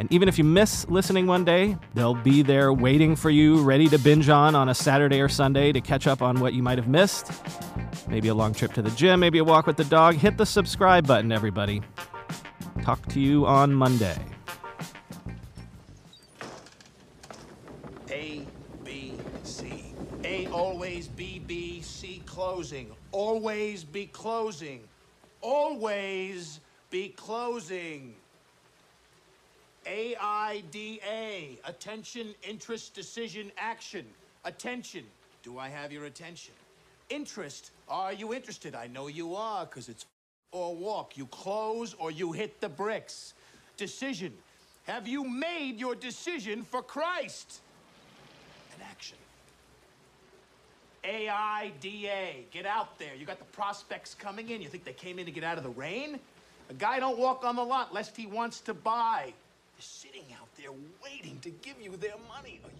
And 0.00 0.12
even 0.12 0.28
if 0.28 0.38
you 0.38 0.44
miss 0.44 0.88
listening 0.88 1.28
one 1.28 1.44
day, 1.44 1.76
they'll 1.94 2.14
be 2.14 2.42
there 2.42 2.72
waiting 2.72 3.14
for 3.14 3.30
you, 3.30 3.62
ready 3.62 3.86
to 3.88 3.98
binge 3.98 4.28
on 4.28 4.56
on 4.56 4.68
a 4.70 4.74
Saturday 4.74 5.20
or 5.20 5.28
Sunday 5.28 5.70
to 5.70 5.80
catch 5.80 6.08
up 6.08 6.20
on 6.20 6.40
what 6.40 6.52
you 6.52 6.64
might 6.64 6.78
have 6.78 6.88
missed 6.88 7.30
maybe 8.10 8.28
a 8.28 8.34
long 8.34 8.52
trip 8.52 8.72
to 8.74 8.82
the 8.82 8.90
gym, 8.90 9.20
maybe 9.20 9.38
a 9.38 9.44
walk 9.44 9.66
with 9.66 9.76
the 9.76 9.84
dog, 9.84 10.16
hit 10.16 10.36
the 10.36 10.46
subscribe 10.46 11.06
button, 11.06 11.32
everybody. 11.32 11.80
Talk 12.82 13.06
to 13.08 13.20
you 13.20 13.46
on 13.46 13.72
Monday. 13.72 14.18
A, 18.10 18.44
B, 18.84 19.14
C. 19.44 19.94
A 20.24 20.46
always 20.48 21.08
B, 21.08 21.38
B, 21.46 21.80
C 21.80 22.22
closing. 22.26 22.90
Always 23.12 23.84
be 23.84 24.06
closing. 24.06 24.80
Always 25.40 26.60
be 26.90 27.10
closing. 27.10 28.14
A 29.86 30.16
I 30.20 30.62
D 30.70 31.00
A. 31.08 31.58
Attention, 31.64 32.34
interest, 32.46 32.94
decision, 32.94 33.50
action. 33.56 34.04
Attention. 34.44 35.04
Do 35.42 35.58
I 35.58 35.68
have 35.68 35.92
your 35.92 36.04
attention? 36.04 36.52
Interest. 37.10 37.70
Are 37.88 38.12
you 38.12 38.32
interested? 38.32 38.74
I 38.74 38.86
know 38.86 39.08
you 39.08 39.34
are, 39.34 39.66
because 39.66 39.88
it's 39.88 40.06
or 40.52 40.74
walk. 40.74 41.16
You 41.16 41.26
close 41.26 41.94
or 41.94 42.10
you 42.10 42.32
hit 42.32 42.60
the 42.60 42.68
bricks. 42.68 43.34
Decision. 43.76 44.32
Have 44.84 45.06
you 45.06 45.24
made 45.24 45.78
your 45.78 45.94
decision 45.94 46.62
for 46.62 46.82
Christ? 46.82 47.60
An 48.76 48.84
action. 48.90 49.16
A-I-D-A. 51.04 52.46
Get 52.50 52.66
out 52.66 52.98
there. 52.98 53.14
You 53.14 53.26
got 53.26 53.38
the 53.38 53.44
prospects 53.46 54.14
coming 54.14 54.50
in. 54.50 54.60
You 54.60 54.68
think 54.68 54.84
they 54.84 54.92
came 54.92 55.18
in 55.18 55.26
to 55.26 55.32
get 55.32 55.44
out 55.44 55.56
of 55.56 55.64
the 55.64 55.70
rain? 55.70 56.18
A 56.68 56.74
guy 56.74 57.00
don't 57.00 57.18
walk 57.18 57.44
on 57.44 57.56
the 57.56 57.64
lot 57.64 57.94
lest 57.94 58.16
he 58.16 58.26
wants 58.26 58.60
to 58.60 58.74
buy. 58.74 59.32
They're 59.76 59.82
sitting 59.82 60.24
out 60.40 60.48
there 60.56 60.70
waiting 61.02 61.38
to 61.40 61.50
give 61.50 61.80
you 61.80 61.96
their 61.96 62.16
money. 62.28 62.60
Are 62.64 62.70
you 62.78 62.79